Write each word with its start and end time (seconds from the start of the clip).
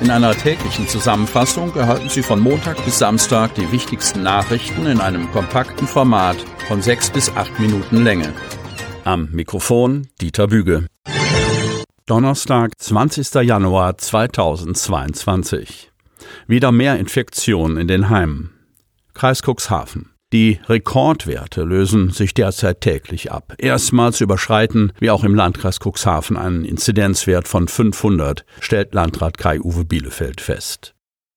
In 0.00 0.10
einer 0.10 0.34
täglichen 0.34 0.88
Zusammenfassung 0.88 1.76
erhalten 1.76 2.08
Sie 2.08 2.22
von 2.22 2.40
Montag 2.40 2.82
bis 2.86 2.98
Samstag 2.98 3.54
die 3.54 3.70
wichtigsten 3.70 4.22
Nachrichten 4.22 4.86
in 4.86 4.98
einem 4.98 5.30
kompakten 5.30 5.86
Format 5.86 6.38
von 6.68 6.80
sechs 6.80 7.10
bis 7.10 7.28
acht 7.36 7.60
Minuten 7.60 8.02
Länge. 8.02 8.32
Am 9.04 9.28
Mikrofon 9.30 10.08
Dieter 10.20 10.46
Büge. 10.46 10.86
Donnerstag, 12.06 12.72
20. 12.78 13.34
Januar 13.46 13.98
2022. 13.98 15.92
Wieder 16.46 16.72
mehr 16.72 16.98
Infektionen 16.98 17.76
in 17.76 17.86
den 17.86 18.08
Heimen. 18.08 18.54
Kreis 19.12 19.42
Cuxhaven. 19.42 20.09
Die 20.32 20.60
Rekordwerte 20.68 21.64
lösen 21.64 22.10
sich 22.10 22.34
derzeit 22.34 22.82
täglich 22.82 23.32
ab. 23.32 23.54
Erstmals 23.58 24.20
überschreiten 24.20 24.92
wir 25.00 25.12
auch 25.12 25.24
im 25.24 25.34
Landkreis 25.34 25.80
Cuxhaven 25.80 26.36
einen 26.36 26.64
Inzidenzwert 26.64 27.48
von 27.48 27.66
500, 27.66 28.44
stellt 28.60 28.94
Landrat 28.94 29.38
Kai-Uwe 29.38 29.84
Bielefeld 29.84 30.40
fest. 30.40 30.94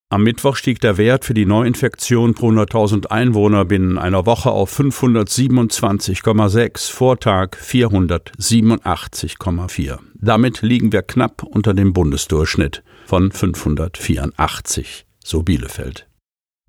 Am 0.09 0.21
Mittwoch 0.21 0.57
stieg 0.57 0.79
der 0.79 0.97
Wert 0.97 1.25
für 1.25 1.33
die 1.33 1.47
Neuinfektion 1.47 2.35
pro 2.35 2.51
100.000 2.51 3.07
Einwohner 3.07 3.65
binnen 3.65 3.97
einer 3.97 4.27
Woche 4.27 4.51
auf 4.51 4.79
527,6, 4.79 6.91
Vortag 6.91 7.57
487,4. 7.57 9.97
Damit 10.13 10.61
liegen 10.61 10.91
wir 10.91 11.01
knapp 11.01 11.41
unter 11.41 11.73
dem 11.73 11.93
Bundesdurchschnitt 11.93 12.83
von 13.07 13.31
584, 13.31 15.07
so 15.23 15.41
Bielefeld. 15.41 16.05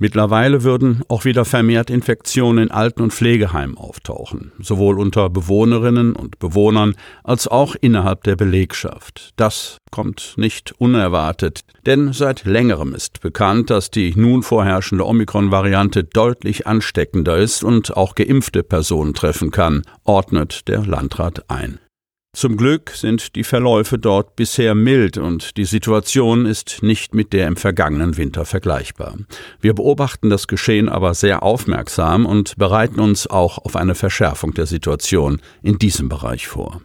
Mittlerweile 0.01 0.65
würden 0.65 1.03
auch 1.09 1.25
wieder 1.25 1.45
vermehrt 1.45 1.89
Infektionen 1.89 2.65
in 2.65 2.71
Alten- 2.73 3.03
und 3.03 3.13
Pflegeheimen 3.13 3.77
auftauchen, 3.77 4.51
sowohl 4.59 4.99
unter 4.99 5.31
Bewohnerinnen 5.31 6.17
und 6.17 6.41
Bewohnern 6.41 6.97
als 7.23 7.47
auch 7.47 7.77
innerhalb 7.81 8.25
der 8.25 8.35
Belegschaft. 8.35 9.31
Das 9.37 9.79
kommt 9.93 10.35
nicht 10.37 10.73
unerwartet, 10.79 11.61
denn 11.87 12.13
seit 12.13 12.45
längerem 12.45 12.93
ist 12.93 13.21
bekannt, 13.21 13.71
dass 13.71 13.93
die 13.93 14.13
nun 14.17 14.43
vorherrschende 14.43 15.07
Omikron-Variante 15.07 16.03
deutlich 16.03 16.67
ansteckender 16.67 17.37
ist 17.37 17.63
und 17.63 17.97
auch 17.97 18.17
geimpfte 18.17 18.65
Personen 18.65 19.15
treffen 19.15 19.53
kann, 19.53 19.83
ordnet 20.03 20.67
der 20.67 20.85
Landrat 20.85 21.49
ein. 21.49 21.79
Zum 22.35 22.57
Glück 22.57 22.91
sind 22.91 23.37
die 23.37 23.45
Verläufe 23.45 23.97
dort 23.97 24.35
bisher 24.35 24.75
mild 24.75 25.19
und 25.19 25.57
die 25.57 25.65
Situation 25.65 26.47
ist 26.47 26.83
nicht 26.83 27.15
mit 27.15 27.33
der 27.33 27.47
im 27.47 27.57
vergangenen 27.57 28.17
Winter 28.17 28.45
vergleichbar. 28.45 29.17
Wir 29.61 29.73
beobachten 29.73 30.31
das 30.31 30.49
Geschehen 30.49 30.89
aber 30.89 31.15
sehr 31.15 31.45
aufmerksam 31.45 32.27
und 32.27 32.57
bereiten 32.57 32.99
uns 32.99 33.29
auch 33.29 33.59
auf 33.59 33.77
eine 33.77 33.95
Verschärfung 33.95 34.53
der 34.53 34.67
Situation 34.67 35.41
in 35.63 35.79
diesem 35.79 36.09
Bereich 36.09 36.49
vor. 36.49 36.83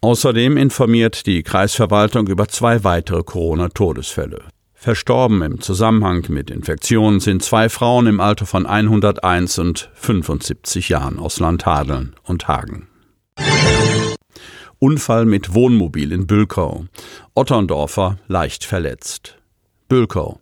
Außerdem 0.00 0.56
informiert 0.56 1.26
die 1.26 1.42
Kreisverwaltung 1.42 2.28
über 2.28 2.46
zwei 2.46 2.84
weitere 2.84 3.24
Corona-Todesfälle. 3.24 4.44
Verstorben 4.74 5.42
im 5.42 5.60
Zusammenhang 5.60 6.24
mit 6.28 6.50
Infektionen 6.50 7.18
sind 7.18 7.42
zwei 7.42 7.68
Frauen 7.68 8.06
im 8.06 8.20
Alter 8.20 8.46
von 8.46 8.66
101 8.66 9.58
und 9.58 9.90
75 9.94 10.88
Jahren 10.88 11.18
aus 11.18 11.40
Landhadeln 11.40 12.14
und 12.22 12.46
Hagen. 12.46 12.86
Unfall 14.82 15.26
mit 15.26 15.54
Wohnmobil 15.54 16.10
in 16.10 16.26
Bülkau. 16.26 16.86
Otterndorfer 17.34 18.18
leicht 18.26 18.64
verletzt. 18.64 19.38
Bülkau. 19.86 20.40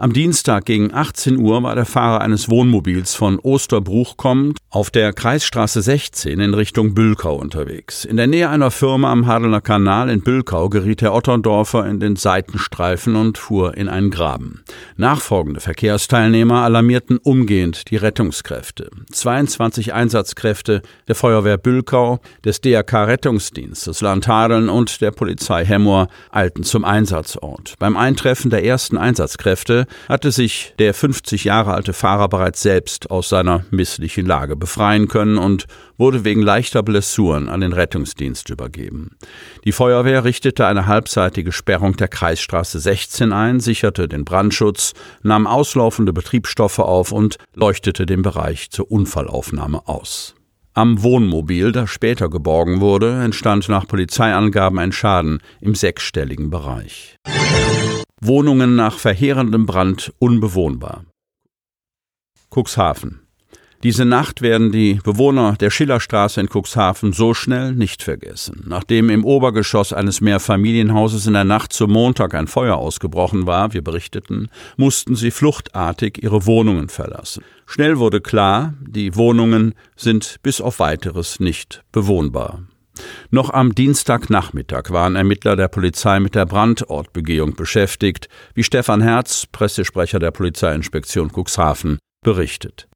Am 0.00 0.12
Dienstag 0.12 0.64
gegen 0.64 0.94
18 0.94 1.38
Uhr 1.38 1.60
war 1.64 1.74
der 1.74 1.84
Fahrer 1.84 2.20
eines 2.20 2.48
Wohnmobils 2.48 3.16
von 3.16 3.40
Osterbruch 3.40 4.16
kommend 4.16 4.56
auf 4.70 4.92
der 4.92 5.12
Kreisstraße 5.12 5.82
16 5.82 6.38
in 6.38 6.54
Richtung 6.54 6.94
Bülkau 6.94 7.34
unterwegs. 7.34 8.04
In 8.04 8.16
der 8.16 8.28
Nähe 8.28 8.48
einer 8.48 8.70
Firma 8.70 9.10
am 9.10 9.26
Hadener 9.26 9.60
Kanal 9.60 10.08
in 10.08 10.20
Bülkau 10.20 10.68
geriet 10.68 11.00
der 11.00 11.12
Otterndorfer 11.14 11.84
in 11.84 11.98
den 11.98 12.14
Seitenstreifen 12.14 13.16
und 13.16 13.38
fuhr 13.38 13.76
in 13.76 13.88
einen 13.88 14.12
Graben. 14.12 14.62
Nachfolgende 14.96 15.58
Verkehrsteilnehmer 15.58 16.62
alarmierten 16.62 17.18
umgehend 17.18 17.90
die 17.90 17.96
Rettungskräfte. 17.96 18.90
22 19.10 19.94
Einsatzkräfte 19.94 20.82
der 21.08 21.16
Feuerwehr 21.16 21.58
Bülkau, 21.58 22.20
des 22.44 22.60
DRK 22.60 23.06
Rettungsdienstes 23.08 24.00
Landhadeln 24.00 24.68
und 24.68 25.00
der 25.00 25.10
Polizei 25.10 25.64
Hemmoor 25.64 26.06
eilten 26.30 26.62
zum 26.62 26.84
Einsatzort. 26.84 27.74
Beim 27.80 27.96
Eintreffen 27.96 28.50
der 28.50 28.64
ersten 28.64 28.96
Einsatzkräfte 28.96 29.87
hatte 30.08 30.30
sich 30.30 30.74
der 30.78 30.94
50 30.94 31.44
Jahre 31.44 31.74
alte 31.74 31.92
Fahrer 31.92 32.28
bereits 32.28 32.62
selbst 32.62 33.10
aus 33.10 33.28
seiner 33.28 33.64
misslichen 33.70 34.26
Lage 34.26 34.56
befreien 34.56 35.08
können 35.08 35.38
und 35.38 35.66
wurde 35.96 36.24
wegen 36.24 36.42
leichter 36.42 36.82
Blessuren 36.82 37.48
an 37.48 37.60
den 37.60 37.72
Rettungsdienst 37.72 38.50
übergeben. 38.50 39.16
Die 39.64 39.72
Feuerwehr 39.72 40.24
richtete 40.24 40.66
eine 40.66 40.86
halbseitige 40.86 41.52
Sperrung 41.52 41.96
der 41.96 42.08
Kreisstraße 42.08 42.78
16 42.78 43.32
ein, 43.32 43.60
sicherte 43.60 44.08
den 44.08 44.24
Brandschutz, 44.24 44.94
nahm 45.22 45.46
auslaufende 45.46 46.12
Betriebsstoffe 46.12 46.78
auf 46.78 47.12
und 47.12 47.38
leuchtete 47.54 48.06
den 48.06 48.22
Bereich 48.22 48.70
zur 48.70 48.90
Unfallaufnahme 48.90 49.86
aus. 49.88 50.34
Am 50.78 51.02
Wohnmobil, 51.02 51.72
das 51.72 51.90
später 51.90 52.30
geborgen 52.30 52.80
wurde, 52.80 53.24
entstand 53.24 53.68
nach 53.68 53.88
Polizeiangaben 53.88 54.78
ein 54.78 54.92
Schaden 54.92 55.40
im 55.60 55.74
sechsstelligen 55.74 56.50
Bereich. 56.50 57.16
Wohnungen 58.20 58.76
nach 58.76 58.98
verheerendem 58.98 59.66
Brand 59.66 60.12
unbewohnbar. 60.18 61.04
Cuxhaven. 62.50 63.20
Diese 63.84 64.04
Nacht 64.04 64.42
werden 64.42 64.72
die 64.72 64.94
Bewohner 65.04 65.54
der 65.54 65.70
Schillerstraße 65.70 66.40
in 66.40 66.48
Cuxhaven 66.48 67.12
so 67.12 67.32
schnell 67.32 67.74
nicht 67.74 68.02
vergessen. 68.02 68.64
Nachdem 68.66 69.08
im 69.08 69.24
Obergeschoss 69.24 69.92
eines 69.92 70.20
Mehrfamilienhauses 70.20 71.28
in 71.28 71.34
der 71.34 71.44
Nacht 71.44 71.72
zum 71.72 71.92
Montag 71.92 72.34
ein 72.34 72.48
Feuer 72.48 72.74
ausgebrochen 72.74 73.46
war, 73.46 73.72
wir 73.72 73.82
berichteten, 73.84 74.48
mussten 74.76 75.14
sie 75.14 75.30
fluchtartig 75.30 76.20
ihre 76.20 76.44
Wohnungen 76.44 76.88
verlassen. 76.88 77.44
Schnell 77.66 77.98
wurde 77.98 78.20
klar, 78.20 78.74
die 78.80 79.14
Wohnungen 79.14 79.74
sind 79.94 80.38
bis 80.42 80.60
auf 80.60 80.80
weiteres 80.80 81.38
nicht 81.38 81.84
bewohnbar. 81.92 82.62
Noch 83.30 83.50
am 83.50 83.74
Dienstagnachmittag 83.74 84.90
waren 84.90 85.16
Ermittler 85.16 85.56
der 85.56 85.68
Polizei 85.68 86.20
mit 86.20 86.34
der 86.34 86.46
Brandortbegehung 86.46 87.54
beschäftigt, 87.54 88.28
wie 88.54 88.62
Stefan 88.62 89.02
Herz, 89.02 89.46
Pressesprecher 89.50 90.18
der 90.18 90.30
Polizeiinspektion 90.30 91.30
Cuxhaven, 91.30 91.98
berichtet. 92.22 92.88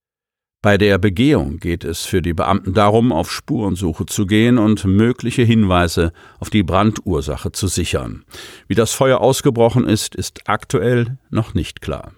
Bei 0.62 0.78
der 0.78 0.98
Begehung 0.98 1.58
geht 1.58 1.82
es 1.82 2.04
für 2.04 2.22
die 2.22 2.34
Beamten 2.34 2.72
darum, 2.72 3.10
auf 3.10 3.32
Spurensuche 3.32 4.06
zu 4.06 4.26
gehen 4.26 4.58
und 4.58 4.84
mögliche 4.84 5.42
Hinweise 5.42 6.12
auf 6.38 6.50
die 6.50 6.62
Brandursache 6.62 7.50
zu 7.50 7.66
sichern. 7.66 8.24
Wie 8.68 8.76
das 8.76 8.92
Feuer 8.92 9.20
ausgebrochen 9.20 9.88
ist, 9.88 10.14
ist 10.14 10.48
aktuell 10.48 11.18
noch 11.30 11.54
nicht 11.54 11.80
klar. 11.80 12.12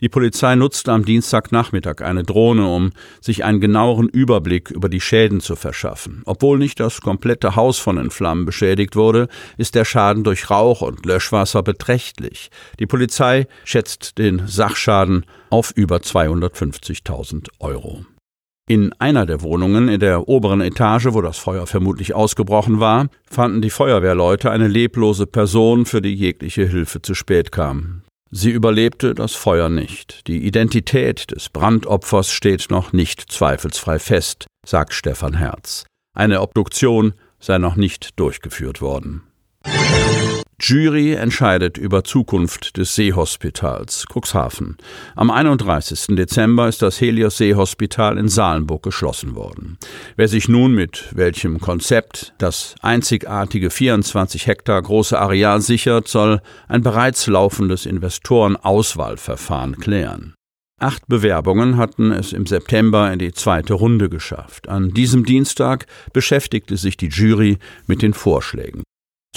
Die 0.00 0.08
Polizei 0.08 0.54
nutzte 0.54 0.92
am 0.92 1.04
Dienstagnachmittag 1.04 2.02
eine 2.02 2.22
Drohne, 2.22 2.66
um 2.66 2.92
sich 3.20 3.44
einen 3.44 3.60
genaueren 3.60 4.08
Überblick 4.08 4.70
über 4.70 4.88
die 4.88 5.00
Schäden 5.00 5.40
zu 5.40 5.56
verschaffen. 5.56 6.22
Obwohl 6.26 6.58
nicht 6.58 6.80
das 6.80 7.00
komplette 7.00 7.56
Haus 7.56 7.78
von 7.78 7.96
den 7.96 8.10
Flammen 8.10 8.44
beschädigt 8.44 8.96
wurde, 8.96 9.28
ist 9.56 9.74
der 9.74 9.84
Schaden 9.84 10.24
durch 10.24 10.50
Rauch 10.50 10.82
und 10.82 11.06
Löschwasser 11.06 11.62
beträchtlich. 11.62 12.50
Die 12.78 12.86
Polizei 12.86 13.46
schätzt 13.64 14.18
den 14.18 14.46
Sachschaden 14.46 15.24
auf 15.50 15.72
über 15.74 15.98
250.000 15.98 17.48
Euro. 17.60 18.04
In 18.68 18.92
einer 18.98 19.26
der 19.26 19.42
Wohnungen 19.42 19.88
in 19.88 20.00
der 20.00 20.28
oberen 20.28 20.60
Etage, 20.60 21.06
wo 21.10 21.20
das 21.20 21.38
Feuer 21.38 21.68
vermutlich 21.68 22.14
ausgebrochen 22.14 22.80
war, 22.80 23.06
fanden 23.30 23.62
die 23.62 23.70
Feuerwehrleute 23.70 24.50
eine 24.50 24.66
leblose 24.66 25.28
Person, 25.28 25.86
für 25.86 26.02
die 26.02 26.14
jegliche 26.14 26.66
Hilfe 26.66 27.00
zu 27.00 27.14
spät 27.14 27.52
kam. 27.52 28.02
Sie 28.30 28.50
überlebte 28.50 29.14
das 29.14 29.34
Feuer 29.34 29.68
nicht. 29.68 30.26
Die 30.26 30.46
Identität 30.46 31.30
des 31.30 31.48
Brandopfers 31.48 32.30
steht 32.30 32.70
noch 32.70 32.92
nicht 32.92 33.20
zweifelsfrei 33.30 33.98
fest, 33.98 34.46
sagt 34.66 34.94
Stefan 34.94 35.34
Herz. 35.34 35.84
Eine 36.14 36.40
Obduktion 36.40 37.14
sei 37.38 37.58
noch 37.58 37.76
nicht 37.76 38.18
durchgeführt 38.18 38.80
worden. 38.80 39.22
Jury 40.58 41.12
entscheidet 41.12 41.76
über 41.76 42.02
Zukunft 42.02 42.78
des 42.78 42.94
Seehospitals 42.94 44.06
Cuxhaven. 44.10 44.78
Am 45.14 45.30
31. 45.30 46.16
Dezember 46.16 46.66
ist 46.66 46.80
das 46.80 46.98
Helios 46.98 47.36
Seehospital 47.36 48.16
in 48.16 48.28
Salenburg 48.28 48.82
geschlossen 48.82 49.34
worden. 49.34 49.76
Wer 50.16 50.28
sich 50.28 50.48
nun 50.48 50.74
mit 50.74 51.10
welchem 51.14 51.60
Konzept 51.60 52.32
das 52.38 52.74
einzigartige 52.80 53.68
24 53.68 54.46
Hektar 54.46 54.80
große 54.80 55.18
Areal 55.18 55.60
sichert, 55.60 56.08
soll 56.08 56.40
ein 56.68 56.82
bereits 56.82 57.26
laufendes 57.26 57.84
Investorenauswahlverfahren 57.84 59.76
klären. 59.76 60.34
Acht 60.80 61.06
Bewerbungen 61.06 61.76
hatten 61.76 62.12
es 62.12 62.32
im 62.32 62.46
September 62.46 63.12
in 63.12 63.18
die 63.18 63.32
zweite 63.32 63.74
Runde 63.74 64.08
geschafft. 64.08 64.70
An 64.70 64.90
diesem 64.92 65.26
Dienstag 65.26 65.86
beschäftigte 66.14 66.78
sich 66.78 66.96
die 66.96 67.08
Jury 67.08 67.58
mit 67.86 68.00
den 68.00 68.14
Vorschlägen. 68.14 68.82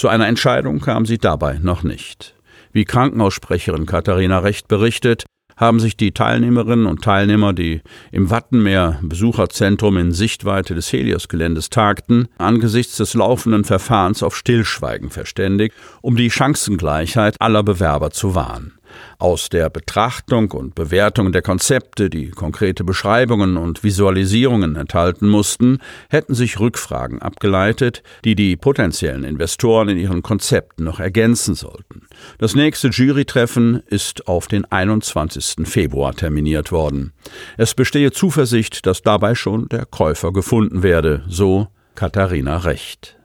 Zu 0.00 0.08
einer 0.08 0.28
Entscheidung 0.28 0.80
kam 0.80 1.04
sie 1.04 1.18
dabei 1.18 1.58
noch 1.58 1.82
nicht. 1.82 2.34
Wie 2.72 2.86
Krankenhaussprecherin 2.86 3.84
Katharina 3.84 4.38
Recht 4.38 4.66
berichtet, 4.66 5.26
haben 5.58 5.78
sich 5.78 5.94
die 5.94 6.12
Teilnehmerinnen 6.12 6.86
und 6.86 7.04
Teilnehmer, 7.04 7.52
die 7.52 7.82
im 8.10 8.30
Wattenmeer 8.30 8.98
Besucherzentrum 9.02 9.98
in 9.98 10.12
Sichtweite 10.12 10.74
des 10.74 10.90
Helios-Geländes 10.90 11.68
tagten, 11.68 12.28
angesichts 12.38 12.96
des 12.96 13.12
laufenden 13.12 13.64
Verfahrens 13.64 14.22
auf 14.22 14.34
Stillschweigen 14.34 15.10
verständigt, 15.10 15.74
um 16.00 16.16
die 16.16 16.30
Chancengleichheit 16.30 17.36
aller 17.38 17.62
Bewerber 17.62 18.10
zu 18.10 18.34
wahren. 18.34 18.79
Aus 19.18 19.48
der 19.48 19.70
Betrachtung 19.70 20.50
und 20.52 20.74
Bewertung 20.74 21.32
der 21.32 21.42
Konzepte, 21.42 22.10
die 22.10 22.30
konkrete 22.30 22.84
Beschreibungen 22.84 23.56
und 23.56 23.84
Visualisierungen 23.84 24.76
enthalten 24.76 25.28
mussten, 25.28 25.78
hätten 26.08 26.34
sich 26.34 26.60
Rückfragen 26.60 27.20
abgeleitet, 27.20 28.02
die 28.24 28.34
die 28.34 28.56
potenziellen 28.56 29.24
Investoren 29.24 29.88
in 29.88 29.98
ihren 29.98 30.22
Konzepten 30.22 30.84
noch 30.84 31.00
ergänzen 31.00 31.54
sollten. 31.54 32.06
Das 32.38 32.54
nächste 32.54 32.88
Jurytreffen 32.88 33.82
ist 33.86 34.28
auf 34.28 34.48
den 34.48 34.64
21. 34.64 35.66
Februar 35.68 36.14
terminiert 36.14 36.72
worden. 36.72 37.12
Es 37.56 37.74
bestehe 37.74 38.12
Zuversicht, 38.12 38.86
dass 38.86 39.02
dabei 39.02 39.34
schon 39.34 39.68
der 39.68 39.86
Käufer 39.86 40.32
gefunden 40.32 40.82
werde, 40.82 41.24
so 41.28 41.68
Katharina 41.94 42.58
Recht. 42.58 43.16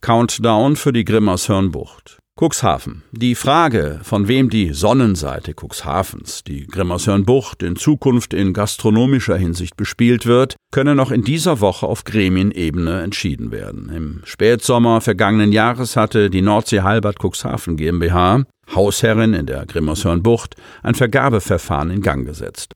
Countdown 0.00 0.76
für 0.76 0.92
die 0.92 1.04
Grimmershörnbucht. 1.04 2.18
Cuxhaven. 2.36 3.04
Die 3.12 3.36
Frage, 3.36 4.00
von 4.02 4.26
wem 4.26 4.50
die 4.50 4.72
Sonnenseite 4.72 5.54
Cuxhavens, 5.54 6.42
die 6.42 6.66
Grimmershörnbucht, 6.66 7.62
in 7.62 7.76
Zukunft 7.76 8.34
in 8.34 8.52
gastronomischer 8.52 9.36
Hinsicht 9.36 9.76
bespielt 9.76 10.26
wird, 10.26 10.56
könne 10.72 10.96
noch 10.96 11.12
in 11.12 11.22
dieser 11.22 11.60
Woche 11.60 11.86
auf 11.86 12.02
Gremienebene 12.02 13.02
entschieden 13.02 13.52
werden. 13.52 13.88
Im 13.88 14.20
Spätsommer 14.24 15.00
vergangenen 15.00 15.52
Jahres 15.52 15.96
hatte 15.96 16.28
die 16.28 16.42
Nordsee 16.42 16.80
Halbert 16.80 17.18
Cuxhaven 17.22 17.76
GmbH, 17.76 18.42
Hausherrin 18.74 19.32
in 19.32 19.46
der 19.46 19.64
Grimmershörnbucht, 19.66 20.56
ein 20.82 20.96
Vergabeverfahren 20.96 21.90
in 21.90 22.02
Gang 22.02 22.26
gesetzt. 22.26 22.74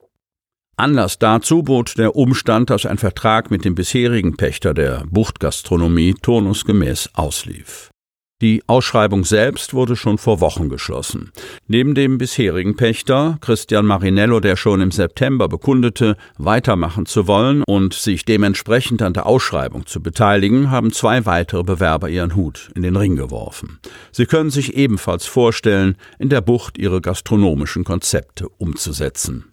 Anlass 0.76 1.18
dazu 1.18 1.64
bot 1.64 1.98
der 1.98 2.14
Umstand, 2.14 2.70
dass 2.70 2.86
ein 2.86 2.98
Vertrag 2.98 3.50
mit 3.50 3.64
dem 3.64 3.74
bisherigen 3.74 4.36
Pächter 4.36 4.72
der 4.72 5.02
Buchtgastronomie 5.10 6.14
turnusgemäß 6.14 7.10
auslief. 7.14 7.90
Die 8.40 8.62
Ausschreibung 8.68 9.24
selbst 9.24 9.74
wurde 9.74 9.96
schon 9.96 10.16
vor 10.16 10.40
Wochen 10.40 10.68
geschlossen. 10.68 11.32
Neben 11.66 11.96
dem 11.96 12.18
bisherigen 12.18 12.76
Pächter, 12.76 13.36
Christian 13.40 13.84
Marinello, 13.84 14.38
der 14.38 14.54
schon 14.54 14.80
im 14.80 14.92
September 14.92 15.48
bekundete, 15.48 16.16
weitermachen 16.36 17.04
zu 17.04 17.26
wollen 17.26 17.64
und 17.66 17.94
sich 17.94 18.24
dementsprechend 18.24 19.02
an 19.02 19.12
der 19.12 19.26
Ausschreibung 19.26 19.86
zu 19.86 20.00
beteiligen, 20.00 20.70
haben 20.70 20.92
zwei 20.92 21.26
weitere 21.26 21.64
Bewerber 21.64 22.10
ihren 22.10 22.36
Hut 22.36 22.70
in 22.76 22.82
den 22.82 22.94
Ring 22.94 23.16
geworfen. 23.16 23.80
Sie 24.12 24.26
können 24.26 24.50
sich 24.50 24.76
ebenfalls 24.76 25.26
vorstellen, 25.26 25.96
in 26.20 26.28
der 26.28 26.40
Bucht 26.40 26.78
ihre 26.78 27.00
gastronomischen 27.00 27.82
Konzepte 27.82 28.48
umzusetzen. 28.48 29.46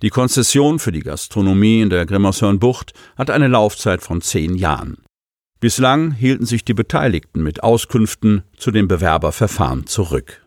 Die 0.00 0.10
Konzession 0.10 0.78
für 0.78 0.92
die 0.92 1.02
Gastronomie 1.02 1.80
in 1.80 1.90
der 1.90 2.06
Grimmershörnbucht 2.06 2.92
hat 3.16 3.30
eine 3.30 3.48
Laufzeit 3.48 4.00
von 4.00 4.20
zehn 4.20 4.54
Jahren. 4.54 4.98
Bislang 5.60 6.12
hielten 6.12 6.46
sich 6.46 6.64
die 6.64 6.74
Beteiligten 6.74 7.42
mit 7.42 7.64
Auskünften 7.64 8.44
zu 8.56 8.70
dem 8.70 8.86
Bewerberverfahren 8.86 9.86
zurück. 9.88 10.46